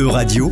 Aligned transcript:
E-Radio, 0.00 0.50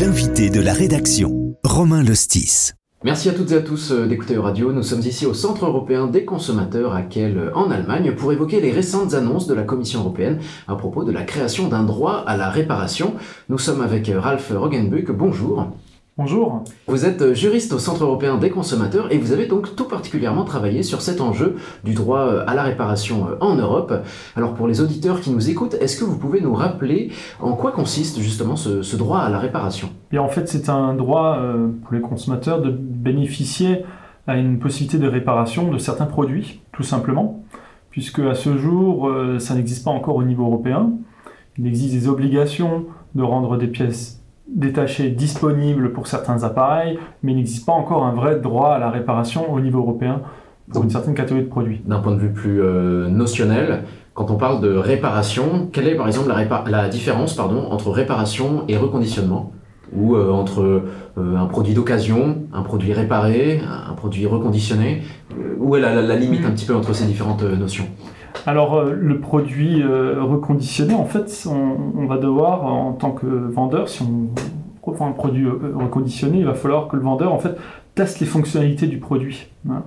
l'invité 0.00 0.50
de 0.50 0.60
la 0.60 0.72
rédaction, 0.72 1.54
Romain 1.62 2.02
Lostis. 2.02 2.72
Merci 3.04 3.28
à 3.28 3.32
toutes 3.32 3.52
et 3.52 3.54
à 3.54 3.60
tous 3.60 3.92
euh, 3.92 4.08
d'écouter 4.08 4.36
Radio. 4.38 4.72
Nous 4.72 4.82
sommes 4.82 5.02
ici 5.02 5.24
au 5.24 5.34
Centre 5.34 5.66
européen 5.66 6.08
des 6.08 6.24
consommateurs 6.24 6.92
à 6.92 7.02
Kiel, 7.02 7.38
euh, 7.38 7.54
en 7.54 7.70
Allemagne, 7.70 8.12
pour 8.16 8.32
évoquer 8.32 8.60
les 8.60 8.72
récentes 8.72 9.14
annonces 9.14 9.46
de 9.46 9.54
la 9.54 9.62
Commission 9.62 10.00
européenne 10.00 10.40
à 10.66 10.74
propos 10.74 11.04
de 11.04 11.12
la 11.12 11.22
création 11.22 11.68
d'un 11.68 11.84
droit 11.84 12.24
à 12.26 12.36
la 12.36 12.50
réparation. 12.50 13.14
Nous 13.48 13.58
sommes 13.58 13.82
avec 13.82 14.08
euh, 14.08 14.18
Ralph 14.18 14.50
Rogenbuck. 14.52 15.12
Bonjour. 15.12 15.70
Bonjour. 16.22 16.64
Vous 16.86 17.06
êtes 17.06 17.32
juriste 17.32 17.72
au 17.72 17.78
Centre 17.78 18.04
européen 18.04 18.36
des 18.36 18.50
consommateurs 18.50 19.10
et 19.10 19.16
vous 19.16 19.32
avez 19.32 19.46
donc 19.46 19.74
tout 19.74 19.88
particulièrement 19.88 20.44
travaillé 20.44 20.82
sur 20.82 21.00
cet 21.00 21.22
enjeu 21.22 21.56
du 21.82 21.94
droit 21.94 22.42
à 22.46 22.54
la 22.54 22.62
réparation 22.62 23.28
en 23.40 23.54
Europe. 23.54 23.94
Alors 24.36 24.52
pour 24.52 24.68
les 24.68 24.82
auditeurs 24.82 25.22
qui 25.22 25.30
nous 25.30 25.48
écoutent, 25.48 25.76
est-ce 25.80 25.98
que 25.98 26.04
vous 26.04 26.18
pouvez 26.18 26.42
nous 26.42 26.52
rappeler 26.52 27.10
en 27.40 27.54
quoi 27.54 27.72
consiste 27.72 28.20
justement 28.20 28.56
ce, 28.56 28.96
droit 28.96 29.20
à 29.20 29.30
la 29.30 29.38
réparation? 29.38 29.88
Et 30.12 30.18
En 30.18 30.28
fait, 30.28 30.46
c'est 30.46 30.68
un 30.68 30.92
droit 30.92 31.40
pour 31.84 31.94
les 31.94 32.02
consommateurs 32.02 32.60
de 32.60 32.68
bénéficier 32.70 33.86
à 34.26 34.36
une 34.36 34.58
possibilité 34.58 34.98
de 34.98 35.08
réparation 35.08 35.72
de 35.72 35.78
certains 35.78 36.04
produits, 36.04 36.60
tout 36.72 36.82
simplement, 36.82 37.42
puisque 37.88 38.18
à 38.18 38.34
ce 38.34 38.58
jour, 38.58 39.08
euh, 39.08 39.38
ça 39.38 39.54
n'existe 39.54 39.86
pas 39.86 39.90
encore 39.90 40.16
au 40.16 40.22
niveau 40.22 40.44
européen. 40.44 40.92
Il 41.56 41.66
existe 41.66 41.94
des 41.94 42.08
obligations 42.08 42.84
de 43.14 43.22
rendre 43.22 43.56
des 43.56 43.68
pièces 43.68 44.19
détachées 44.54 45.10
disponibles 45.10 45.92
pour 45.92 46.06
certains 46.06 46.42
appareils, 46.44 46.98
mais 47.22 47.32
il 47.32 47.36
n'existe 47.36 47.66
pas 47.66 47.72
encore 47.72 48.04
un 48.04 48.14
vrai 48.14 48.40
droit 48.40 48.70
à 48.70 48.78
la 48.78 48.90
réparation 48.90 49.52
au 49.52 49.60
niveau 49.60 49.80
européen 49.80 50.22
pour 50.72 50.84
une 50.84 50.90
certaine 50.90 51.14
catégorie 51.14 51.44
de 51.44 51.48
produits. 51.48 51.80
D'un 51.84 51.98
point 51.98 52.14
de 52.14 52.20
vue 52.20 52.32
plus 52.32 52.62
euh, 52.62 53.08
notionnel, 53.08 53.84
quand 54.14 54.30
on 54.30 54.36
parle 54.36 54.60
de 54.60 54.74
réparation, 54.74 55.68
quelle 55.72 55.88
est 55.88 55.94
par 55.94 56.06
exemple 56.06 56.28
la, 56.28 56.64
la 56.68 56.88
différence 56.88 57.34
pardon, 57.34 57.68
entre 57.70 57.90
réparation 57.90 58.64
et 58.68 58.76
reconditionnement? 58.76 59.52
Ou 59.92 60.14
euh, 60.14 60.30
entre 60.30 60.60
euh, 61.18 61.36
un 61.36 61.46
produit 61.46 61.74
d'occasion, 61.74 62.42
un 62.52 62.62
produit 62.62 62.92
réparé, 62.92 63.60
un 63.90 63.94
produit 63.94 64.26
reconditionné? 64.26 65.02
Où 65.58 65.74
est 65.74 65.80
la, 65.80 66.16
limite 66.16 66.44
un 66.44 66.52
petit 66.52 66.64
peu 66.64 66.76
entre 66.76 66.92
ces 66.92 67.06
différentes 67.06 67.42
notions? 67.42 67.86
Alors 68.46 68.84
le 68.84 69.20
produit 69.20 69.82
reconditionné, 69.84 70.94
en 70.94 71.04
fait, 71.04 71.46
on, 71.46 72.06
va 72.06 72.16
devoir, 72.16 72.64
en 72.64 72.92
tant 72.92 73.12
que 73.12 73.26
vendeur, 73.26 73.88
si 73.88 74.02
on 74.02 74.30
prend 74.92 75.08
un 75.08 75.12
produit 75.12 75.46
reconditionné, 75.48 76.38
il 76.38 76.44
va 76.44 76.54
falloir 76.54 76.88
que 76.88 76.96
le 76.96 77.02
vendeur, 77.02 77.32
en 77.32 77.38
fait, 77.38 77.56
teste 77.94 78.20
les 78.20 78.26
fonctionnalités 78.26 78.86
du 78.86 78.98
produit, 78.98 79.48
hein, 79.68 79.82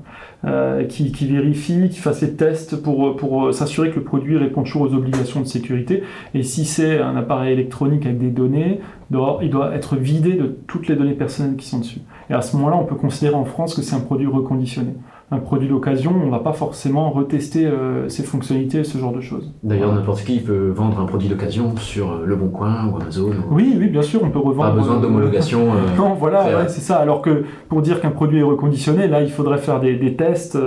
euh, 0.45 0.83
qui, 0.85 1.09
vérifie, 1.25 1.89
qui 1.89 1.99
fasse 1.99 2.21
les 2.21 2.33
tests 2.33 2.81
pour, 2.81 3.15
pour 3.15 3.53
s'assurer 3.53 3.91
que 3.91 3.95
le 3.95 4.03
produit 4.03 4.37
répond 4.37 4.63
toujours 4.63 4.83
aux 4.83 4.93
obligations 4.93 5.39
de 5.39 5.45
sécurité. 5.45 6.03
Et 6.33 6.43
si 6.43 6.65
c'est 6.65 6.99
un 6.99 7.15
appareil 7.15 7.53
électronique 7.53 8.05
avec 8.05 8.19
des 8.19 8.29
données, 8.29 8.81
il 9.11 9.49
doit 9.49 9.73
être 9.73 9.95
vidé 9.95 10.33
de 10.33 10.55
toutes 10.67 10.87
les 10.87 10.95
données 10.95 11.13
personnelles 11.13 11.55
qui 11.55 11.67
sont 11.67 11.79
dessus. 11.79 12.01
Et 12.29 12.33
à 12.33 12.41
ce 12.41 12.55
moment-là, 12.57 12.77
on 12.77 12.85
peut 12.85 12.95
considérer 12.95 13.35
en 13.35 13.45
France 13.45 13.73
que 13.73 13.81
c'est 13.81 13.95
un 13.95 14.01
produit 14.01 14.27
reconditionné 14.27 14.93
un 15.33 15.39
produit 15.39 15.67
d'occasion, 15.67 16.13
on 16.15 16.27
ne 16.27 16.31
va 16.31 16.39
pas 16.39 16.53
forcément 16.53 17.09
retester 17.09 17.65
euh, 17.65 18.07
ses 18.07 18.23
fonctionnalités, 18.23 18.83
ce 18.83 18.97
genre 18.97 19.11
de 19.11 19.21
choses. 19.21 19.51
D'ailleurs, 19.63 19.93
n'importe 19.93 20.23
qui 20.23 20.39
peut 20.39 20.69
vendre 20.69 20.99
un 20.99 21.05
produit 21.05 21.27
d'occasion 21.27 21.75
sur 21.77 22.11
euh, 22.11 22.23
Le 22.25 22.35
Bon 22.35 22.49
Coin 22.49 22.87
ou 22.87 22.97
Amazon. 23.01 23.31
Oui, 23.49 23.75
oui, 23.79 23.87
bien 23.87 24.03
sûr, 24.03 24.21
on 24.23 24.29
peut 24.29 24.39
revendre. 24.39 24.69
Pas 24.69 24.79
besoin 24.79 24.99
d'homologation. 24.99 25.63
Euh, 25.73 25.97
non, 25.97 26.13
voilà, 26.13 26.67
c'est 26.67 26.81
ça. 26.81 26.97
Alors 26.97 27.21
que 27.21 27.45
pour 27.67 27.81
dire 27.81 27.99
qu'un 27.99 28.11
produit 28.11 28.39
est 28.39 28.43
reconditionné, 28.43 29.07
là, 29.07 29.21
il 29.21 29.31
faudrait 29.31 29.57
faire 29.57 29.79
des, 29.79 30.15
tests, 30.15 30.57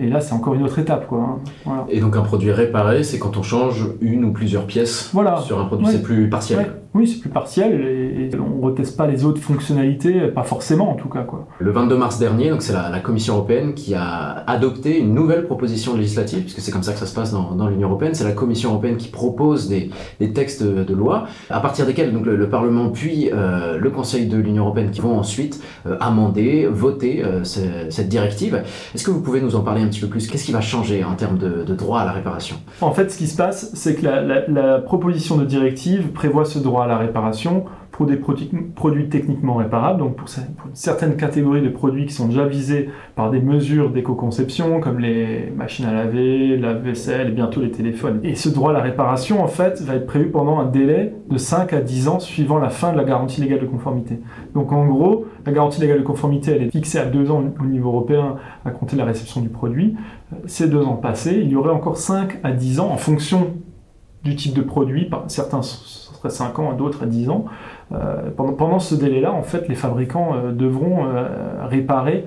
et 0.00 0.08
là, 0.08 0.20
c'est 0.20 0.34
encore 0.34 0.54
une 0.54 0.64
autre 0.64 0.78
étape. 0.78 1.06
Quoi, 1.06 1.38
hein. 1.66 1.84
Et 1.88 2.00
donc, 2.00 2.16
un 2.16 2.22
produit 2.22 2.50
réparé, 2.50 3.04
c'est 3.04 3.18
quand 3.18 3.36
on 3.36 3.42
change 3.42 3.86
une 4.00 4.24
ou 4.24 4.32
plusieurs 4.32 4.66
pièces 4.66 5.10
voilà. 5.12 5.38
sur 5.38 5.60
un 5.60 5.66
produit, 5.66 5.86
c'est 5.86 6.02
plus 6.02 6.28
partiel. 6.28 6.66
Oui, 6.94 7.08
c'est 7.08 7.18
plus 7.18 7.28
partiel, 7.28 7.80
et, 7.80 8.30
on 8.38 8.58
ne 8.58 8.62
reteste 8.62 8.96
pas 8.96 9.08
les 9.08 9.24
autres 9.24 9.40
fonctionnalités, 9.40 10.28
pas 10.28 10.44
forcément 10.44 10.92
en 10.92 10.94
tout 10.94 11.08
cas. 11.08 11.24
Quoi. 11.24 11.48
Le 11.58 11.72
22 11.72 11.96
mars 11.96 12.20
dernier, 12.20 12.50
donc 12.50 12.62
c'est 12.62 12.72
la, 12.72 12.88
la 12.88 13.00
Commission 13.00 13.34
européenne 13.34 13.74
qui 13.74 13.96
a 13.96 14.44
adopté 14.46 15.00
une 15.00 15.12
nouvelle 15.12 15.44
proposition 15.44 15.96
législative, 15.96 16.42
puisque 16.42 16.60
c'est 16.60 16.70
comme 16.70 16.84
ça 16.84 16.92
que 16.92 17.00
ça 17.00 17.06
se 17.06 17.14
passe 17.14 17.32
dans, 17.32 17.56
dans 17.56 17.66
l'Union 17.66 17.88
européenne. 17.88 18.14
C'est 18.14 18.22
la 18.22 18.30
Commission 18.30 18.70
européenne 18.70 18.96
qui 18.96 19.08
propose 19.08 19.68
des, 19.68 19.90
des, 20.20 20.32
textes 20.32 20.62
de 20.62 20.94
loi, 20.94 21.26
à 21.50 21.58
partir 21.58 21.84
desquels 21.84 22.12
donc, 22.12 22.26
le, 22.26 22.48
Parlement 22.48 22.90
puis 22.90 23.30
euh, 23.32 23.76
le 23.78 23.90
Conseil 23.90 24.26
de 24.26 24.36
l'Union 24.36 24.62
européenne 24.62 24.90
qui 24.92 25.00
vont 25.00 25.18
ensuite 25.18 25.60
euh, 25.86 25.96
amender, 25.98 26.68
voter 26.70 27.24
euh, 27.24 27.42
cette 27.42 28.08
directive. 28.08 28.62
Est-ce 28.94 29.02
que 29.02 29.10
vous 29.10 29.20
pouvez 29.22 29.40
nous 29.40 29.56
en 29.56 29.62
parler 29.62 29.82
un 29.82 29.88
petit 29.88 30.00
peu 30.00 30.06
plus? 30.06 30.28
Qu'est-ce 30.28 30.44
qui 30.44 30.52
va 30.52 30.60
changer 30.60 31.02
en 31.02 31.14
termes 31.14 31.38
de, 31.38 31.64
de, 31.64 31.74
droit 31.74 32.00
à 32.00 32.04
la 32.04 32.12
réparation? 32.12 32.56
En 32.80 32.92
fait, 32.92 33.10
ce 33.10 33.18
qui 33.18 33.26
se 33.26 33.36
passe, 33.36 33.72
c'est 33.74 33.96
que 33.96 34.04
la, 34.04 34.22
la, 34.22 34.46
la 34.46 34.78
proposition 34.78 35.36
de 35.36 35.44
directive 35.44 36.12
prévoit 36.12 36.44
ce 36.44 36.60
droit 36.60 36.83
à 36.84 36.88
la 36.88 36.98
réparation 36.98 37.64
pour 37.94 38.06
des 38.06 38.16
produits, 38.16 39.08
techniquement 39.08 39.54
réparables, 39.54 40.00
donc 40.00 40.16
pour, 40.16 40.28
certaines 40.72 41.16
catégories 41.16 41.62
de 41.62 41.68
produits 41.68 42.06
qui 42.06 42.12
sont 42.12 42.26
déjà 42.26 42.44
visés 42.44 42.90
par 43.14 43.30
des 43.30 43.40
mesures 43.40 43.90
d'éco-conception, 43.90 44.80
comme 44.80 44.98
les 44.98 45.52
machines 45.56 45.84
à 45.84 45.92
laver, 45.92 46.56
la 46.56 46.72
vaisselle 46.72 47.28
et 47.28 47.30
bientôt 47.30 47.60
les 47.60 47.70
téléphones. 47.70 48.18
Et 48.24 48.34
ce 48.34 48.48
droit 48.48 48.70
à 48.70 48.72
la 48.72 48.80
réparation, 48.80 49.44
en 49.44 49.46
fait, 49.46 49.80
va 49.82 49.94
être 49.94 50.06
prévu 50.06 50.30
pendant 50.30 50.58
un 50.58 50.64
délai 50.64 51.14
de 51.30 51.38
5 51.38 51.72
à 51.72 51.80
10 51.80 52.08
ans 52.08 52.18
suivant 52.18 52.58
la 52.58 52.68
fin 52.68 52.92
de 52.92 52.96
la 52.96 53.04
garantie 53.04 53.40
légale 53.40 53.60
de 53.60 53.66
conformité. 53.66 54.18
Donc 54.54 54.72
en 54.72 54.86
gros, 54.86 55.26
la 55.46 55.52
garantie 55.52 55.80
légale 55.80 55.98
de 55.98 56.04
conformité, 56.04 56.50
elle 56.50 56.62
est 56.64 56.70
fixée 56.70 56.98
à 56.98 57.04
2 57.04 57.30
ans 57.30 57.44
au 57.60 57.66
niveau 57.66 57.90
européen 57.90 58.36
à 58.64 58.72
compter 58.72 58.96
de 58.96 59.00
la 59.02 59.06
réception 59.06 59.40
du 59.40 59.50
produit. 59.50 59.94
Ces 60.46 60.68
deux 60.68 60.82
ans 60.82 60.96
passés, 60.96 61.38
il 61.40 61.48
y 61.48 61.54
aurait 61.54 61.70
encore 61.70 61.96
5 61.96 62.40
à 62.42 62.50
10 62.50 62.80
ans 62.80 62.90
en 62.90 62.96
fonction 62.96 63.52
du 64.24 64.34
type 64.34 64.54
de 64.54 64.62
produit, 64.62 65.08
certains 65.28 65.60
seraient 66.30 66.48
5 66.52 66.58
ans, 66.58 66.72
d'autres 66.72 67.02
à 67.02 67.06
10 67.06 67.30
ans, 67.30 67.44
euh, 67.92 68.30
pendant, 68.36 68.78
ce 68.78 68.94
délai-là, 68.94 69.32
en 69.32 69.42
fait, 69.42 69.68
les 69.68 69.74
fabricants 69.74 70.34
euh, 70.34 70.52
devront 70.52 71.06
euh, 71.06 71.66
réparer 71.68 72.26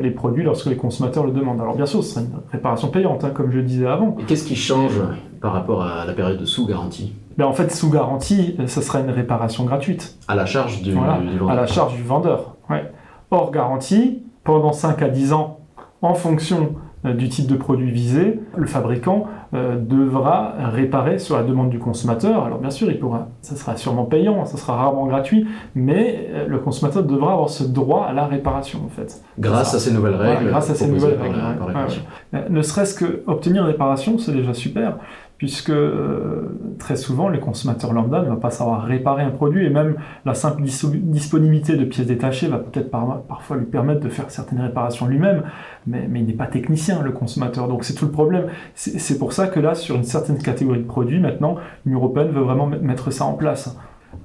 les 0.00 0.10
produits 0.10 0.42
lorsque 0.42 0.66
les 0.66 0.76
consommateurs 0.76 1.26
le 1.26 1.30
demandent. 1.30 1.60
Alors 1.60 1.76
bien 1.76 1.84
sûr, 1.84 2.02
ce 2.02 2.14
sera 2.14 2.22
une 2.22 2.32
réparation 2.50 2.88
payante, 2.88 3.22
hein, 3.22 3.30
comme 3.32 3.52
je 3.52 3.60
disais 3.60 3.86
avant. 3.86 4.16
Et 4.18 4.24
qu'est-ce 4.24 4.44
qui 4.44 4.56
change 4.56 4.94
par 5.42 5.52
rapport 5.52 5.82
à 5.82 6.06
la 6.06 6.14
période 6.14 6.38
de 6.38 6.46
sous-garantie? 6.46 7.14
Ben, 7.36 7.44
En 7.44 7.52
fait, 7.52 7.70
sous 7.70 7.90
garantie, 7.90 8.56
ce 8.66 8.80
sera 8.80 9.00
une 9.00 9.10
réparation 9.10 9.64
gratuite. 9.66 10.16
À 10.26 10.34
la 10.34 10.46
charge 10.46 10.82
du, 10.82 10.92
vendeur. 10.92 11.50
À 11.50 11.54
la 11.54 11.66
charge 11.66 11.94
du 11.94 12.02
vendeur. 12.02 12.56
Ouais. 12.70 12.90
Hors 13.30 13.50
garantie, 13.50 14.22
pendant 14.42 14.72
5 14.72 15.02
à 15.02 15.08
10 15.10 15.34
ans, 15.34 15.60
en 16.00 16.14
fonction 16.14 16.74
du 17.04 17.28
type 17.28 17.46
de 17.46 17.54
produit 17.54 17.90
visé, 17.90 18.40
le 18.56 18.66
fabricant 18.66 19.26
euh, 19.54 19.76
devra 19.78 20.54
réparer 20.72 21.18
sur 21.18 21.36
la 21.36 21.42
demande 21.42 21.70
du 21.70 21.78
consommateur. 21.78 22.44
Alors 22.44 22.58
bien 22.58 22.70
sûr, 22.70 22.90
il 22.90 22.98
pourra, 22.98 23.28
ça 23.40 23.56
sera 23.56 23.76
sûrement 23.76 24.04
payant, 24.04 24.44
ça 24.44 24.56
sera 24.56 24.76
rarement 24.76 25.06
gratuit, 25.06 25.46
mais 25.74 26.28
euh, 26.30 26.46
le 26.48 26.58
consommateur 26.58 27.04
devra 27.04 27.32
avoir 27.32 27.48
ce 27.48 27.64
droit 27.64 28.04
à 28.04 28.12
la 28.12 28.26
réparation 28.26 28.80
en 28.84 28.88
fait. 28.88 29.22
Grâce 29.38 29.74
à 29.74 29.78
ces 29.78 29.92
nouvelles 29.92 30.16
règles. 30.16 30.48
grâce 30.48 30.70
à 30.70 30.74
ces 30.74 30.88
nouvelles 30.88 31.18
règles. 31.20 32.50
ne 32.50 32.62
serait-ce 32.62 32.94
que 32.94 33.22
obtenir 33.26 33.62
une 33.62 33.68
réparation, 33.68 34.18
c'est 34.18 34.32
déjà 34.32 34.54
super 34.54 34.96
puisque 35.38 35.70
euh, 35.70 36.48
très 36.80 36.96
souvent, 36.96 37.28
les 37.28 37.38
consommateurs 37.38 37.92
lambda 37.92 38.22
ne 38.22 38.28
vont 38.28 38.36
pas 38.36 38.50
savoir 38.50 38.82
réparer 38.82 39.22
un 39.22 39.30
produit, 39.30 39.64
et 39.64 39.70
même 39.70 39.94
la 40.24 40.34
simple 40.34 40.62
disponibilité 40.62 41.76
de 41.76 41.84
pièces 41.84 42.08
détachées 42.08 42.48
va 42.48 42.58
peut-être 42.58 42.90
parfois 42.90 43.56
lui 43.56 43.66
permettre 43.66 44.00
de 44.00 44.08
faire 44.08 44.30
certaines 44.30 44.60
réparations 44.60 45.06
lui-même, 45.06 45.44
mais, 45.86 46.08
il 46.12 46.26
n'est 46.26 46.32
pas 46.32 46.48
technicien, 46.48 47.02
le 47.02 47.12
consommateur. 47.12 47.68
Donc 47.68 47.84
c'est 47.84 47.94
tout 47.94 48.04
le 48.04 48.10
problème. 48.10 48.46
C'est 48.74 49.18
pour 49.18 49.32
ça 49.32 49.46
que 49.46 49.60
là, 49.60 49.74
sur 49.74 49.94
une 49.94 50.04
certaine 50.04 50.38
catégorie 50.38 50.80
de 50.80 50.86
produits, 50.86 51.20
maintenant, 51.20 51.56
l'Union 51.86 52.00
européenne 52.00 52.28
veut 52.28 52.42
vraiment 52.42 52.66
mettre 52.66 53.12
ça 53.12 53.24
en 53.24 53.34
place. 53.34 53.76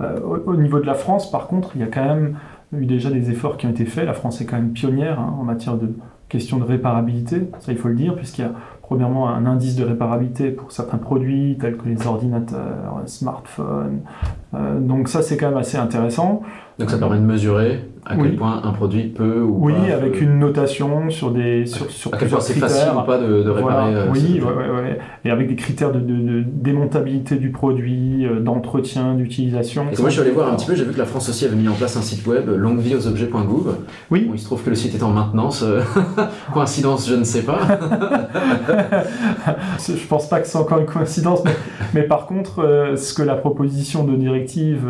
Euh, 0.02 0.20
au, 0.20 0.56
niveau 0.56 0.80
de 0.80 0.86
la 0.88 0.96
France, 0.96 1.30
par 1.30 1.48
contre, 1.48 1.72
il 1.76 1.82
y 1.82 1.84
a 1.84 1.88
quand 1.88 2.04
même 2.04 2.38
eu 2.76 2.86
déjà 2.86 3.12
des 3.12 3.30
efforts 3.30 3.58
qui 3.58 3.68
ont 3.68 3.70
été 3.70 3.86
faits. 3.86 4.06
La 4.06 4.14
France 4.14 4.42
est 4.42 4.46
quand 4.46 4.56
même 4.56 4.72
pionnière 4.72 5.20
hein, 5.20 5.36
en 5.40 5.44
matière 5.44 5.76
de 5.76 5.94
question 6.30 6.58
de 6.58 6.64
réparabilité, 6.64 7.50
ça 7.60 7.72
il 7.72 7.78
faut 7.78 7.90
le 7.90 7.96
dire, 7.96 8.16
puisqu'il 8.16 8.42
y 8.42 8.46
a 8.46 8.52
premièrement 8.82 9.30
un 9.30 9.46
indice 9.46 9.76
de 9.76 9.84
réparabilité 9.84 10.52
pour 10.52 10.72
certains 10.72 10.98
produits 10.98 11.58
tels 11.60 11.78
que 11.78 11.88
les 11.88 12.06
ordinateurs, 12.06 13.02
smartphones. 13.06 14.02
Euh, 14.54 14.80
donc 14.80 15.10
ça 15.10 15.22
c'est 15.22 15.38
quand 15.38 15.50
même 15.50 15.58
assez 15.58 15.78
intéressant. 15.78 16.42
Donc 16.80 16.90
ça 16.90 16.98
permet 16.98 17.18
de 17.18 17.26
mesurer 17.26 17.86
à 18.06 18.16
quel 18.16 18.36
point 18.36 18.62
un 18.64 18.72
produit 18.72 19.04
peut 19.04 19.42
ou 19.42 19.68
oui, 19.68 19.74
pas. 19.74 19.96
Avec 19.96 20.20
une 20.22 20.40
notation 20.40 21.10
sur 21.10 21.32
des 21.32 21.66
sur, 21.66 21.90
sur 21.90 22.14
à 22.14 22.18
quel 22.18 22.30
point 22.30 22.42
c'est 22.42 22.54
facile 22.54 22.90
ou 22.96 23.02
pas 23.02 23.18
de, 23.18 23.50
réparer. 23.50 23.96
Euh, 23.96 24.06
oui, 24.12 24.42
ouais, 24.42 25.00
et 25.24 25.30
avec 25.30 25.48
des 25.48 25.56
critères 25.56 25.92
de, 25.92 26.00
de, 26.00 26.44
démontabilité 26.46 27.38
du 27.38 27.50
produit, 27.50 28.26
euh, 28.26 28.40
d'entretien, 28.40 29.16
d'utilisation. 29.16 29.84
Et 29.92 30.00
moi 30.00 30.10
je 30.10 30.16
suis 30.16 30.22
allé 30.22 30.32
voir 30.32 30.52
un 30.52 30.56
petit 30.56 30.66
peu, 30.66 30.76
j'ai 30.76 30.84
vu 30.84 30.92
que 30.92 30.98
la 30.98 31.06
France 31.06 31.30
aussi 31.30 31.46
avait 31.46 31.56
mis 31.56 31.68
en 31.68 31.74
place 31.74 31.96
un 31.96 32.02
site 32.02 32.26
web 32.28 32.50
longuevieauxobjets.gouv. 32.50 33.78
Oui. 34.12 34.30
Il 34.34 34.40
se 34.40 34.46
trouve 34.46 34.64
que 34.64 34.70
le 34.70 34.76
site 34.76 34.96
est 34.96 35.04
en 35.04 35.12
maintenance. 35.12 35.64
Coïncidence, 36.54 37.08
je 37.08 37.16
ne 37.16 37.24
sais 37.24 37.44
pas. 37.44 37.60
je 39.80 40.08
pense 40.08 40.28
pas 40.28 40.40
que 40.42 40.48
c'est 40.48 40.58
encore 40.58 40.80
une 40.80 40.86
coïncidence, 40.86 41.44
mais, 41.46 41.54
mais 41.94 42.04
par 42.04 42.26
contre, 42.26 42.60
euh, 42.60 42.96
ce 42.98 43.14
que 43.14 43.24
la 43.24 43.36
proposition 43.36 44.04
de 44.04 44.16
directive 44.16 44.90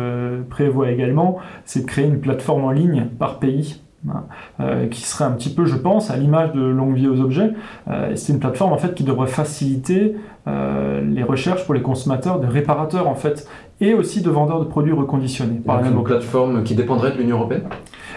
prévoit 0.50 0.90
également, 0.90 1.38
c'est 1.64 1.80
de 1.80 1.86
créer 1.86 2.06
une 2.06 2.20
plateforme 2.20 2.64
en 2.64 2.70
ligne 2.70 3.03
par 3.08 3.38
pays 3.38 3.80
hein, 4.08 4.24
euh, 4.60 4.86
qui 4.88 5.02
serait 5.02 5.24
un 5.24 5.32
petit 5.32 5.50
peu, 5.50 5.64
je 5.64 5.76
pense, 5.76 6.10
à 6.10 6.16
l'image 6.16 6.52
de 6.52 6.62
longue 6.62 6.94
vie 6.94 7.08
aux 7.08 7.20
objets. 7.20 7.50
Euh, 7.88 8.12
c'est 8.14 8.32
une 8.32 8.38
plateforme 8.38 8.72
en 8.72 8.78
fait 8.78 8.94
qui 8.94 9.04
devrait 9.04 9.28
faciliter 9.28 10.16
les 10.46 11.22
recherches 11.22 11.64
pour 11.64 11.72
les 11.72 11.80
consommateurs 11.80 12.38
de 12.38 12.46
réparateurs 12.46 13.08
en 13.08 13.14
fait, 13.14 13.48
et 13.80 13.94
aussi 13.94 14.20
de 14.20 14.28
vendeurs 14.28 14.60
de 14.60 14.66
produits 14.66 14.92
reconditionnés. 14.92 15.58
Par 15.64 15.82
Donc 15.82 15.86
une 15.86 16.04
plateforme 16.04 16.64
qui 16.64 16.74
dépendrait 16.74 17.12
de 17.12 17.16
l'Union 17.16 17.38
européenne? 17.38 17.62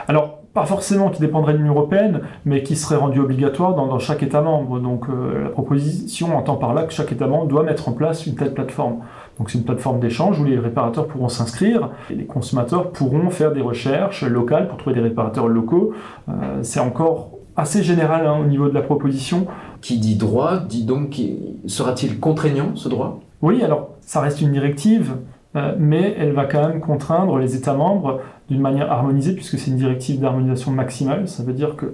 Alors, 0.10 0.40
pas 0.54 0.66
forcément 0.66 1.10
qui 1.10 1.22
dépendrait 1.22 1.54
de 1.54 1.60
l'Union 1.60 1.72
européenne, 1.72 2.20
mais 2.44 2.64
qui 2.64 2.76
serait 2.76 2.98
rendue 2.98 3.22
obligatoire 3.22 3.76
dans, 3.76 3.98
chaque 4.00 4.24
État 4.24 4.42
membre. 4.42 4.82
Donc 4.82 5.06
la 5.08 5.48
proposition 5.48 6.36
entend 6.38 6.58
par 6.58 6.74
là 6.74 6.84
que 6.84 6.92
chaque 6.92 7.14
État 7.14 7.28
membre 7.28 7.48
doit 7.48 7.64
mettre 7.64 7.88
en 7.88 7.94
place 7.94 8.26
une 8.26 8.36
telle 8.36 8.54
plateforme. 8.54 8.98
Donc 9.38 9.50
c'est 9.50 9.58
une 9.58 9.64
plateforme 9.64 10.00
d'échange 10.00 10.40
où 10.40 10.44
les 10.44 10.58
réparateurs 10.58 11.08
pourront 11.08 11.30
s'inscrire 11.30 11.92
et 12.10 12.16
les 12.16 12.26
consommateurs 12.26 12.92
pourront 12.92 13.30
faire 13.30 13.52
des 13.52 13.62
recherches 13.62 14.24
locales 14.24 14.68
pour 14.68 14.78
trouver 14.78 14.96
des 14.96 15.02
réparateurs 15.02 15.48
locaux. 15.48 15.94
Euh, 16.30 16.60
c'est 16.64 16.80
encore 16.80 17.32
assez 17.56 17.84
général 17.84 18.26
hein, 18.26 18.38
au 18.40 18.46
niveau 18.46 18.70
de 18.70 18.74
la 18.74 18.82
proposition. 18.82 19.48
Qui 19.82 20.00
dit 20.00 20.16
droit, 20.16 20.58
dit 20.58 20.86
donc 20.86 21.22
sera-t-il 21.68 22.20
contraignant 22.20 22.76
ce 22.76 22.90
droit? 22.90 23.20
Oui, 23.44 23.62
alors 23.62 23.90
ça 24.02 24.22
reste 24.22 24.42
une 24.42 24.52
directive, 24.52 25.18
euh, 25.56 25.76
mais 25.78 26.16
elle 26.18 26.34
va 26.34 26.46
quand 26.46 26.68
même 26.68 26.80
contraindre 26.80 27.38
les 27.38 27.56
États 27.56 27.76
membres 27.76 28.20
d'une 28.50 28.62
manière 28.62 28.92
harmonisée, 28.92 29.34
puisque 29.34 29.60
c'est 29.60 29.70
une 29.70 29.78
directive 29.78 30.20
d'harmonisation 30.20 30.72
maximale. 30.72 31.28
Ça 31.28 31.44
veut 31.44 31.54
dire 31.54 31.76
que 31.76 31.94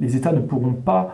les 0.00 0.16
États 0.16 0.32
ne 0.32 0.40
pourront 0.40 0.72
pas 0.72 1.12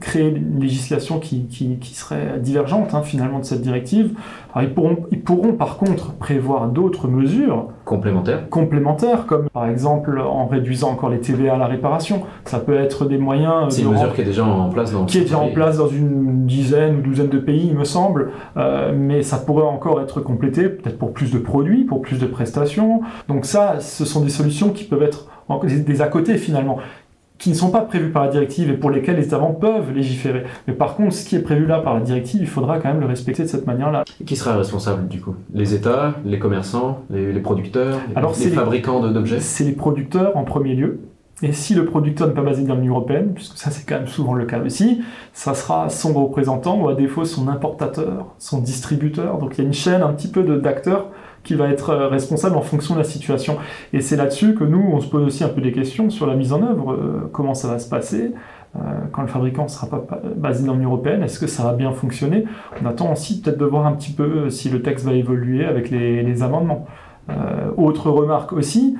créer 0.00 0.28
une 0.28 0.60
législation 0.60 1.18
qui, 1.18 1.46
qui, 1.46 1.94
serait 1.94 2.38
divergente 2.38 2.94
hein, 2.94 3.02
finalement 3.02 3.40
de 3.40 3.44
cette 3.44 3.62
directive. 3.62 4.12
Alors, 4.54 4.68
ils, 4.68 4.74
pourront, 4.74 4.96
ils 5.10 5.20
pourront 5.20 5.52
par 5.54 5.76
contre 5.76 6.12
prévoir 6.14 6.68
d'autres 6.68 7.08
mesures 7.08 7.68
complémentaires. 7.84 8.48
complémentaires, 8.48 9.26
comme 9.26 9.48
par 9.50 9.66
exemple 9.66 10.20
en 10.20 10.46
réduisant 10.46 10.90
encore 10.90 11.10
les 11.10 11.20
TVA 11.20 11.54
à 11.54 11.58
la 11.58 11.66
réparation. 11.66 12.22
Ça 12.44 12.58
peut 12.58 12.76
être 12.76 13.06
des 13.06 13.18
moyens. 13.18 13.74
C'est 13.74 13.82
une 13.82 13.92
mesure 13.92 14.14
qui 14.14 14.20
est 14.20 14.24
déjà 14.24 14.44
en 14.44 14.68
place 14.68 14.92
dans 14.92 15.04
qui 15.04 15.18
est 15.18 15.22
déjà 15.22 15.38
en 15.38 15.48
place 15.48 15.78
dans 15.78 15.88
une 15.88 16.46
dizaine 16.46 16.96
ou 16.96 17.00
douzaine 17.02 17.28
de 17.28 17.38
pays, 17.38 17.68
il 17.68 17.76
me 17.76 17.84
semble, 17.84 18.30
euh, 18.56 18.92
mais 18.96 19.22
ça 19.22 19.38
pourrait 19.38 19.66
encore 19.66 20.00
être 20.00 20.20
complété, 20.20 20.68
peut-être 20.68 20.98
pour 20.98 21.12
plus 21.12 21.30
de 21.30 21.38
produits, 21.38 21.84
pour 21.84 22.02
plus 22.02 22.18
de 22.18 22.26
prestations. 22.26 23.02
Donc 23.28 23.44
ça, 23.44 23.80
ce 23.80 24.04
sont 24.04 24.20
des 24.20 24.30
solutions 24.30 24.70
qui 24.70 24.84
peuvent 24.84 25.02
être 25.02 25.28
des 25.60 26.00
à 26.00 26.06
côté 26.06 26.38
finalement 26.38 26.78
qui 27.42 27.50
ne 27.50 27.54
sont 27.56 27.70
pas 27.70 27.80
prévus 27.80 28.10
par 28.10 28.24
la 28.24 28.30
directive 28.30 28.70
et 28.70 28.74
pour 28.74 28.90
lesquels 28.90 29.16
les 29.16 29.24
États 29.24 29.38
membres 29.38 29.58
peuvent 29.58 29.92
légiférer. 29.92 30.44
Mais 30.68 30.74
par 30.74 30.94
contre, 30.94 31.12
ce 31.12 31.28
qui 31.28 31.34
est 31.34 31.40
prévu 31.40 31.66
là 31.66 31.80
par 31.80 31.94
la 31.94 32.00
directive, 32.00 32.40
il 32.40 32.46
faudra 32.46 32.78
quand 32.78 32.88
même 32.88 33.00
le 33.00 33.06
respecter 33.06 33.42
de 33.42 33.48
cette 33.48 33.66
manière-là. 33.66 34.04
Qui 34.24 34.36
sera 34.36 34.56
responsable 34.56 35.08
du 35.08 35.20
coup? 35.20 35.34
Les 35.52 35.74
États, 35.74 36.14
les 36.24 36.38
commerçants, 36.38 37.00
les, 37.10 37.32
producteurs, 37.40 37.98
les, 38.14 38.50
fabricants 38.50 39.00
d'objets? 39.00 39.40
C'est 39.40 39.64
les 39.64 39.72
producteurs 39.72 40.36
en 40.36 40.44
premier 40.44 40.76
lieu. 40.76 41.00
Et 41.42 41.52
si 41.52 41.74
le 41.74 41.84
producteur 41.84 42.28
n'est 42.28 42.34
pas 42.34 42.42
basé 42.42 42.62
dans 42.62 42.76
l'Union 42.76 42.94
Européenne, 42.94 43.32
puisque 43.34 43.58
ça 43.58 43.72
c'est 43.72 43.84
quand 43.88 43.96
même 43.96 44.06
souvent 44.06 44.34
le 44.34 44.44
cas 44.44 44.60
aussi, 44.60 45.02
ça 45.32 45.54
sera 45.54 45.88
son 45.88 46.12
représentant 46.12 46.80
ou 46.80 46.88
à 46.88 46.94
défaut 46.94 47.24
son 47.24 47.48
importateur, 47.48 48.36
son 48.38 48.60
distributeur. 48.60 49.38
Donc 49.38 49.58
il 49.58 49.62
y 49.62 49.64
a 49.64 49.66
une 49.66 49.74
chaîne 49.74 50.02
un 50.02 50.12
petit 50.12 50.28
peu 50.28 50.44
d'acteurs 50.44 51.08
qui 51.44 51.54
va 51.54 51.68
être 51.68 51.90
euh, 51.90 52.08
responsable 52.08 52.56
en 52.56 52.62
fonction 52.62 52.94
de 52.94 53.00
la 53.00 53.04
situation. 53.04 53.56
Et 53.92 54.00
c'est 54.00 54.16
là-dessus 54.16 54.54
que 54.54 54.64
nous, 54.64 54.90
on 54.92 55.00
se 55.00 55.08
pose 55.08 55.24
aussi 55.24 55.44
un 55.44 55.48
peu 55.48 55.60
des 55.60 55.72
questions 55.72 56.10
sur 56.10 56.26
la 56.26 56.34
mise 56.34 56.52
en 56.52 56.62
œuvre, 56.62 56.92
euh, 56.92 57.30
comment 57.32 57.54
ça 57.54 57.68
va 57.68 57.78
se 57.78 57.88
passer. 57.88 58.32
Euh, 58.76 58.80
quand 59.12 59.22
le 59.22 59.28
fabricant 59.28 59.64
ne 59.64 59.68
sera 59.68 59.86
pas 59.86 60.20
basé 60.34 60.64
dans 60.66 60.72
l'Union 60.72 60.90
Européenne, 60.90 61.22
est-ce 61.22 61.38
que 61.38 61.46
ça 61.46 61.62
va 61.62 61.74
bien 61.74 61.92
fonctionner? 61.92 62.44
On 62.82 62.86
attend 62.86 63.12
aussi 63.12 63.40
peut-être 63.40 63.58
de 63.58 63.64
voir 63.66 63.86
un 63.86 63.92
petit 63.92 64.12
peu 64.12 64.48
si 64.48 64.70
le 64.70 64.80
texte 64.80 65.04
va 65.04 65.12
évoluer 65.12 65.66
avec 65.66 65.90
les, 65.90 66.42
amendements. 66.42 66.86
autre 67.76 68.10
remarque 68.10 68.54
aussi, 68.54 68.96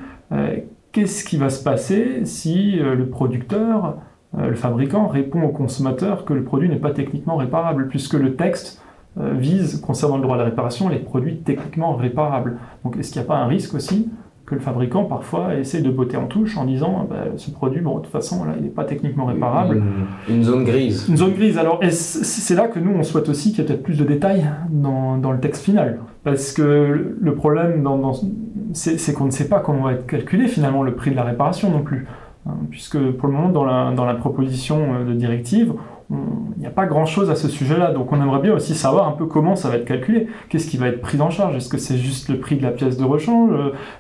qu'est-ce 0.92 1.24
qui 1.24 1.38
va 1.38 1.48
se 1.48 1.64
passer 1.64 2.26
si 2.26 2.72
le 2.72 3.08
producteur, 3.08 3.96
le 4.36 4.54
fabricant 4.54 5.06
répond 5.06 5.42
au 5.42 5.48
consommateur 5.48 6.26
que 6.26 6.34
le 6.34 6.44
produit 6.44 6.68
n'est 6.68 6.76
pas 6.76 6.90
techniquement 6.90 7.36
réparable, 7.36 7.88
puisque 7.88 8.12
le 8.12 8.36
texte 8.36 8.82
vise, 9.16 9.80
concernant 9.80 10.16
le 10.16 10.22
droit 10.22 10.36
à 10.36 10.38
la 10.38 10.44
réparation, 10.44 10.88
les 10.88 10.98
produits 10.98 11.36
techniquement 11.36 11.94
réparables. 11.94 12.58
Donc 12.84 12.96
est-ce 12.96 13.12
qu'il 13.12 13.20
n'y 13.20 13.26
a 13.26 13.28
pas 13.28 13.36
un 13.36 13.46
risque 13.46 13.74
aussi 13.74 14.08
que 14.46 14.54
le 14.54 14.60
fabricant 14.60 15.04
parfois 15.04 15.54
essaie 15.54 15.82
de 15.82 15.90
botter 15.90 16.16
en 16.16 16.26
touche 16.26 16.56
en 16.56 16.64
disant 16.64 17.06
bah, 17.08 17.24
ce 17.36 17.50
produit, 17.50 17.80
bon, 17.80 17.98
de 17.98 18.02
toute 18.02 18.12
façon, 18.12 18.44
là, 18.44 18.54
il 18.56 18.64
n'est 18.64 18.70
pas 18.70 18.84
techniquement 18.84 19.26
réparable. 19.26 19.82
Une, 20.28 20.42
zone 20.42 20.64
grise. 20.64 21.06
Une 21.08 21.16
zone 21.16 21.34
grise. 21.34 21.58
Alors 21.58 21.80
c'est 21.90 22.54
là 22.54 22.68
que 22.68 22.78
nous, 22.78 22.92
on 22.92 23.02
souhaite 23.02 23.28
aussi 23.28 23.50
qu'il 23.52 23.60
y 23.60 23.62
ait 23.62 23.68
peut-être 23.68 23.82
plus 23.82 23.98
de 23.98 24.04
détails 24.04 24.44
dans, 24.70 25.16
dans, 25.16 25.32
le 25.32 25.40
texte 25.40 25.62
final. 25.62 26.00
Parce 26.24 26.52
que 26.52 27.16
le 27.20 27.34
problème, 27.34 27.82
dans, 27.82 28.12
c'est 28.72 29.12
qu'on 29.12 29.26
ne 29.26 29.30
sait 29.30 29.48
pas 29.48 29.60
comment 29.60 29.84
va 29.84 29.92
être 29.92 30.06
calculé 30.06 30.48
finalement 30.48 30.82
le 30.82 30.94
prix 30.94 31.10
de 31.10 31.16
la 31.16 31.24
réparation 31.24 31.70
non 31.70 31.82
plus. 31.82 32.06
Hein, 32.46 32.54
puisque 32.70 32.98
pour 32.98 33.28
le 33.28 33.34
moment, 33.34 33.50
dans 33.50 33.64
la, 33.64 33.92
dans 33.92 34.04
la 34.04 34.14
proposition 34.14 34.94
euh, 34.94 35.04
de 35.04 35.12
directive, 35.12 35.74
il 36.56 36.60
n'y 36.60 36.66
a 36.66 36.70
pas 36.70 36.86
grand-chose 36.86 37.30
à 37.30 37.34
ce 37.34 37.48
sujet-là. 37.48 37.92
Donc 37.92 38.12
on 38.12 38.22
aimerait 38.22 38.40
bien 38.40 38.54
aussi 38.54 38.74
savoir 38.74 39.08
un 39.08 39.12
peu 39.12 39.26
comment 39.26 39.56
ça 39.56 39.68
va 39.68 39.76
être 39.76 39.84
calculé. 39.84 40.28
Qu'est-ce 40.48 40.68
qui 40.68 40.76
va 40.76 40.88
être 40.88 41.00
pris 41.00 41.20
en 41.20 41.30
charge? 41.30 41.56
Est-ce 41.56 41.68
que 41.68 41.78
c'est 41.78 41.96
juste 41.96 42.28
le 42.28 42.38
prix 42.38 42.56
de 42.56 42.62
la 42.62 42.70
pièce 42.70 42.96
de 42.96 43.04
rechange? 43.04 43.50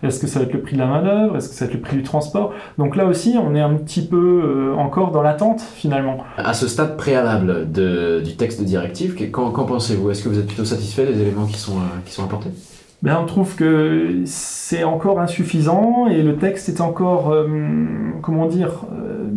Est-ce 0.02 0.20
que 0.20 0.26
ça 0.26 0.38
va 0.38 0.44
être 0.44 0.52
le 0.52 0.60
prix 0.60 0.74
de 0.74 0.80
la 0.80 0.86
manœuvre? 0.86 1.36
Est-ce 1.36 1.48
que 1.48 1.54
ça 1.54 1.64
va 1.64 1.70
être 1.70 1.76
le 1.76 1.80
prix 1.80 1.96
du 1.96 2.02
transport? 2.02 2.52
Donc 2.78 2.96
là 2.96 3.06
aussi, 3.06 3.36
on 3.42 3.54
est 3.54 3.60
un 3.60 3.74
petit 3.74 4.06
peu 4.06 4.42
euh, 4.44 4.74
encore 4.76 5.10
dans 5.10 5.22
l'attente 5.22 5.60
finalement. 5.60 6.18
À 6.36 6.54
ce 6.54 6.68
stade 6.68 6.96
préalable 6.96 7.70
du 7.72 8.36
texte 8.36 8.60
de 8.60 8.64
directive, 8.64 9.30
qu'en 9.30 9.50
pensez-vous? 9.50 10.10
Est-ce 10.10 10.22
que 10.22 10.28
vous 10.28 10.38
êtes 10.38 10.46
plutôt 10.46 10.64
satisfait 10.64 11.06
des 11.06 11.20
éléments 11.20 11.46
qui 11.46 11.58
sont, 11.58 11.78
euh, 11.78 12.00
qui 12.04 12.12
sont 12.12 12.24
apportés? 12.24 12.50
Ben, 13.02 13.18
on 13.20 13.26
trouve 13.26 13.56
que 13.56 14.22
c'est 14.24 14.84
encore 14.84 15.20
insuffisant 15.20 16.06
et 16.06 16.22
le 16.22 16.36
texte 16.36 16.68
est 16.68 16.80
encore, 16.80 17.30
euh, 17.30 17.46
comment 18.22 18.46
dire, 18.46 18.86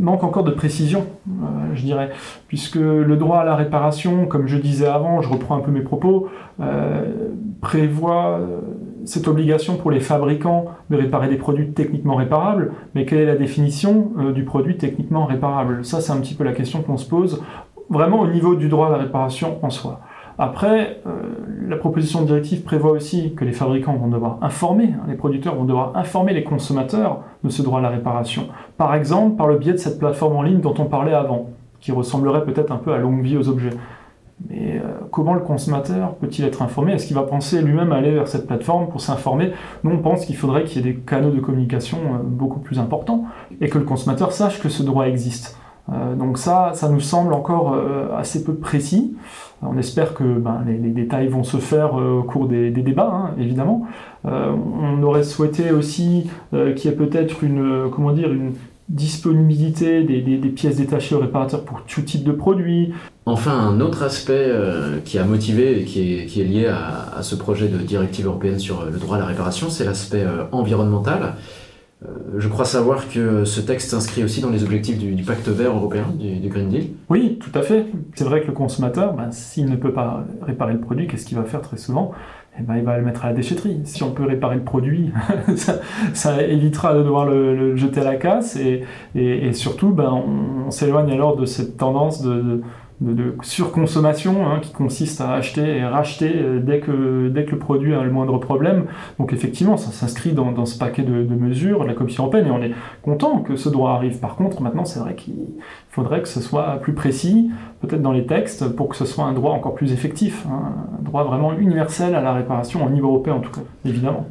manque 0.05 0.23
encore 0.23 0.43
de 0.43 0.51
précision, 0.51 1.05
euh, 1.27 1.73
je 1.73 1.81
dirais, 1.81 2.11
puisque 2.47 2.75
le 2.75 3.15
droit 3.15 3.39
à 3.39 3.43
la 3.43 3.55
réparation, 3.55 4.25
comme 4.27 4.47
je 4.47 4.57
disais 4.57 4.87
avant, 4.87 5.21
je 5.21 5.29
reprends 5.29 5.57
un 5.57 5.61
peu 5.61 5.71
mes 5.71 5.81
propos, 5.81 6.29
euh, 6.61 7.31
prévoit 7.61 8.37
euh, 8.39 8.59
cette 9.05 9.27
obligation 9.27 9.75
pour 9.75 9.91
les 9.91 9.99
fabricants 9.99 10.65
de 10.89 10.95
réparer 10.95 11.27
des 11.27 11.37
produits 11.37 11.71
techniquement 11.71 12.15
réparables, 12.15 12.73
mais 12.93 13.05
quelle 13.05 13.19
est 13.19 13.25
la 13.25 13.35
définition 13.35 14.11
du 14.33 14.43
produit 14.43 14.77
techniquement 14.77 15.25
réparable? 15.25 15.83
Ça, 15.83 16.01
c'est 16.01 16.11
un 16.11 16.17
petit 16.17 16.35
peu 16.35 16.43
la 16.43 16.53
question 16.53 16.81
qu'on 16.81 16.97
se 16.97 17.07
pose, 17.07 17.43
vraiment 17.89 18.19
au 18.19 18.27
niveau 18.27 18.55
du 18.55 18.67
droit 18.67 18.87
à 18.87 18.91
la 18.91 18.97
réparation 18.97 19.59
en 19.61 19.69
soi. 19.69 20.01
Après, 20.37 21.01
euh, 21.07 21.11
la 21.67 21.77
proposition 21.77 22.21
de 22.21 22.27
directive 22.27 22.63
prévoit 22.63 22.91
aussi 22.91 23.33
que 23.35 23.45
les 23.45 23.53
fabricants 23.53 23.95
vont 23.95 24.09
devoir 24.09 24.39
informer, 24.41 24.93
hein, 24.93 25.05
les 25.07 25.15
producteurs 25.15 25.55
vont 25.55 25.63
devoir 25.63 25.95
informer 25.95 26.33
les 26.33 26.43
consommateurs 26.43 27.21
de 27.43 27.49
ce 27.49 27.61
droit 27.61 27.79
à 27.79 27.81
la 27.81 27.89
réparation. 27.89 28.47
Par 28.77 28.95
exemple, 28.95 29.37
par 29.37 29.47
le 29.47 29.57
biais 29.57 29.71
de 29.71 29.77
cette 29.77 29.97
plateforme 29.97 30.35
en 30.35 30.41
ligne 30.41 30.59
dont 30.59 30.75
on 30.77 30.85
parlait 30.85 31.13
avant, 31.13 31.49
qui 31.79 31.91
ressemblerait 31.91 32.43
peut-être 32.43 32.71
un 32.71 32.77
peu 32.77 32.93
à 32.93 32.97
longue 32.97 33.21
vie 33.21 33.37
aux 33.37 33.47
objets. 33.47 33.69
Mais 34.49 34.81
euh, 34.83 34.89
comment 35.11 35.33
le 35.33 35.39
consommateur 35.39 36.15
peut-il 36.15 36.43
être 36.43 36.61
informé? 36.61 36.93
Est-ce 36.93 37.07
qu'il 37.07 37.15
va 37.15 37.23
penser 37.23 37.61
lui-même 37.61 37.93
aller 37.93 38.11
vers 38.11 38.27
cette 38.27 38.47
plateforme 38.47 38.89
pour 38.89 38.99
s'informer? 38.99 39.51
Nous, 39.83 39.91
on 39.91 39.99
pense 39.99 40.25
qu'il 40.25 40.35
faudrait 40.35 40.65
qu'il 40.65 40.85
y 40.85 40.89
ait 40.89 40.93
des 40.93 40.99
canaux 40.99 41.31
de 41.31 41.39
communication 41.39 41.97
euh, 41.97 42.17
beaucoup 42.21 42.59
plus 42.59 42.79
importants 42.79 43.25
et 43.61 43.69
que 43.69 43.77
le 43.77 43.85
consommateur 43.85 44.33
sache 44.33 44.59
que 44.59 44.67
ce 44.67 44.83
droit 44.83 45.07
existe. 45.07 45.57
Donc 45.87 46.39
ça, 46.39 46.71
ça 46.73 46.89
nous 46.89 46.99
semble 46.99 47.33
encore 47.33 47.77
assez 48.17 48.43
peu 48.43 48.55
précis. 48.55 49.15
On 49.61 49.77
espère 49.77 50.13
que 50.13 50.23
ben, 50.23 50.63
les, 50.65 50.77
détails 50.89 51.27
vont 51.27 51.43
se 51.43 51.57
faire 51.57 51.99
euh, 51.99 52.19
au 52.19 52.23
cours 52.23 52.47
des, 52.47 52.71
débats, 52.71 53.11
hein, 53.11 53.35
évidemment. 53.39 53.85
Euh, 54.25 54.51
on 54.51 55.01
aurait 55.03 55.23
souhaité 55.23 55.71
aussi 55.71 56.29
euh, 56.53 56.73
qu'il 56.73 56.89
y 56.89 56.93
ait 56.93 56.97
peut-être 56.97 57.43
une, 57.43 57.89
comment 57.91 58.11
dire, 58.11 58.31
une 58.31 58.53
disponibilité 58.89 60.03
des, 60.03 60.21
pièces 60.49 60.75
détachées 60.75 61.15
aux 61.15 61.19
réparateurs 61.19 61.63
pour 61.63 61.81
tout 61.83 62.01
type 62.01 62.23
de 62.23 62.31
produit. 62.31 62.93
Enfin, 63.25 63.57
un 63.57 63.81
autre 63.81 64.03
aspect 64.03 64.51
qui 65.05 65.17
a 65.17 65.23
motivé 65.23 65.81
et 65.81 65.85
qui 65.85 66.39
est, 66.39 66.43
lié 66.43 66.67
à, 66.67 67.23
ce 67.23 67.33
projet 67.33 67.67
de 67.67 67.79
directive 67.79 68.27
européenne 68.27 68.59
sur 68.59 68.85
le 68.85 68.99
droit 68.99 69.17
à 69.17 69.19
la 69.21 69.25
réparation, 69.25 69.71
c'est 69.71 69.85
l'aspect 69.85 70.23
environnemental. 70.51 71.33
Euh, 72.05 72.39
je 72.39 72.47
crois 72.47 72.65
savoir 72.65 73.09
que 73.09 73.45
ce 73.45 73.61
texte 73.61 73.89
s'inscrit 73.89 74.23
aussi 74.23 74.41
dans 74.41 74.49
les 74.49 74.63
objectifs 74.63 74.97
du, 74.97 75.23
pacte 75.23 75.47
vert 75.47 75.71
européen, 75.71 76.05
du, 76.17 76.49
Green 76.49 76.69
Deal. 76.69 76.87
Oui, 77.09 77.39
tout 77.39 77.57
à 77.57 77.61
fait. 77.61 77.85
C'est 78.15 78.23
vrai 78.23 78.41
que 78.41 78.47
le 78.47 78.53
consommateur, 78.53 79.13
ben, 79.13 79.31
s'il 79.31 79.69
ne 79.69 79.75
peut 79.75 79.93
pas 79.93 80.25
réparer 80.41 80.73
le 80.73 80.79
produit, 80.79 81.07
qu'est-ce 81.07 81.25
qu'il 81.25 81.37
va 81.37 81.43
faire 81.43 81.61
très 81.61 81.77
souvent? 81.77 82.11
Eh 82.57 82.63
ben, 82.63 82.77
il 82.77 82.83
va 82.83 82.97
le 82.97 83.03
mettre 83.03 83.25
à 83.25 83.29
la 83.29 83.33
déchetterie. 83.33 83.81
Si 83.83 84.03
on 84.03 84.11
peut 84.11 84.23
réparer 84.23 84.55
le 84.55 84.63
produit, 84.63 85.11
ça, 86.13 86.41
évitera 86.41 86.93
de 86.93 87.03
devoir 87.03 87.25
le, 87.25 87.75
jeter 87.75 88.01
à 88.01 88.05
la 88.05 88.15
casse 88.15 88.57
et, 88.57 89.53
surtout, 89.53 89.89
ben, 89.89 90.11
on, 90.11 90.71
s'éloigne 90.71 91.11
alors 91.11 91.35
de 91.35 91.45
cette 91.45 91.77
tendance 91.77 92.21
de 92.21 92.41
de, 92.41 92.61
surconsommation 93.41 94.47
hein, 94.47 94.59
qui 94.61 94.71
consiste 94.71 95.19
à 95.19 95.33
acheter 95.33 95.77
et 95.77 95.83
racheter 95.83 96.31
euh, 96.35 96.59
dès 96.59 96.79
que, 96.79 97.29
dès 97.29 97.45
que 97.45 97.51
le 97.51 97.59
produit 97.59 97.93
a 97.93 98.01
le 98.03 98.11
moindre 98.11 98.37
problème. 98.37 98.85
Donc 99.19 99.33
effectivement, 99.33 99.77
ça 99.77 99.91
s'inscrit 99.91 100.31
dans, 100.31 100.65
ce 100.65 100.77
paquet 100.77 101.03
de, 101.03 101.23
de, 101.23 101.35
mesures 101.35 101.81
de 101.81 101.87
la 101.87 101.93
Commission 101.93 102.23
européenne 102.23 102.47
et 102.47 102.51
on 102.51 102.61
est 102.61 102.71
content 103.01 103.39
que 103.39 103.55
ce 103.57 103.69
droit 103.69 103.91
arrive. 103.91 104.19
Par 104.19 104.35
contre, 104.35 104.61
maintenant, 104.61 104.85
c'est 104.85 104.99
vrai 104.99 105.15
qu'il 105.15 105.35
faudrait 105.89 106.21
que 106.21 106.27
ce 106.27 106.41
soit 106.41 106.77
plus 106.81 106.93
précis, 106.93 107.51
peut-être 107.81 108.01
dans 108.01 108.13
les 108.13 108.25
textes, 108.25 108.67
pour 108.75 108.89
que 108.89 108.95
ce 108.95 109.05
soit 109.05 109.25
un 109.25 109.33
droit 109.33 109.51
encore 109.51 109.75
plus 109.75 109.91
effectif, 109.91 110.45
hein, 110.49 110.73
un 110.99 111.03
droit 111.03 111.23
vraiment 111.23 111.53
universel 111.53 112.15
à 112.15 112.21
la 112.21 112.33
réparation 112.33 112.85
au 112.85 112.89
niveau 112.89 113.09
européen 113.09 113.33
en 113.33 113.41
tout 113.41 113.51
cas, 113.51 113.61
évidemment. 113.83 114.27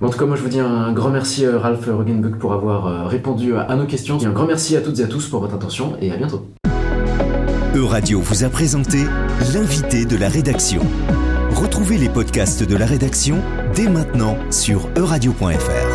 En 0.00 0.10
tout 0.10 0.18
cas, 0.18 0.26
moi 0.26 0.36
je 0.36 0.42
vous 0.42 0.48
dis 0.48 0.60
un 0.60 0.92
grand 0.92 1.10
merci 1.10 1.44
euh, 1.44 1.58
Ralph 1.58 1.84
Rugenbuck 1.86 2.38
pour 2.38 2.52
avoir 2.52 2.86
euh, 2.86 3.04
répondu 3.04 3.56
à 3.56 3.74
nos 3.74 3.86
questions. 3.86 4.18
Et 4.18 4.26
un 4.26 4.30
grand 4.30 4.46
merci 4.46 4.76
à 4.76 4.80
toutes 4.80 5.00
et 5.00 5.02
à 5.02 5.08
tous 5.08 5.28
pour 5.28 5.40
votre 5.40 5.54
attention 5.54 5.94
et 6.00 6.12
à 6.12 6.16
bientôt. 6.16 6.57
Euradio 7.78 8.20
vous 8.20 8.42
a 8.42 8.48
présenté 8.48 8.98
l'invité 9.54 10.04
de 10.04 10.16
la 10.16 10.28
rédaction. 10.28 10.82
Retrouvez 11.50 11.96
les 11.96 12.08
podcasts 12.08 12.64
de 12.64 12.76
la 12.76 12.86
rédaction 12.86 13.40
dès 13.76 13.88
maintenant 13.88 14.36
sur 14.50 14.88
euradio.fr. 14.96 15.87